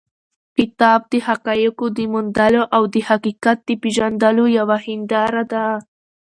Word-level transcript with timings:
کتاب 0.57 0.99
د 1.11 1.13
حقایقو 1.27 1.85
د 1.97 1.99
موندلو 2.13 2.63
او 2.75 2.83
د 2.93 2.95
حقیقت 3.07 3.57
د 3.63 3.69
پېژندلو 3.81 4.43
یوه 4.57 4.77
هنداره 4.85 5.43
ده. 5.51 5.65